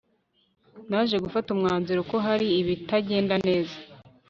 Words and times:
Naje 0.89 1.15
gufata 1.25 1.47
umwanzuro 1.55 2.01
ko 2.09 2.17
hari 2.25 2.47
ibitagenda 2.61 3.35
neza 3.47 3.75